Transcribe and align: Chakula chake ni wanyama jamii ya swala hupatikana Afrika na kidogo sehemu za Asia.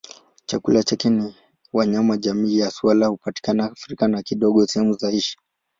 Chakula 0.45 0.83
chake 0.83 1.09
ni 1.09 1.35
wanyama 1.73 2.17
jamii 2.17 2.57
ya 2.57 2.71
swala 2.71 3.07
hupatikana 3.07 3.71
Afrika 3.71 4.07
na 4.07 4.21
kidogo 4.23 4.65
sehemu 4.67 4.93
za 4.93 5.07
Asia. 5.09 5.37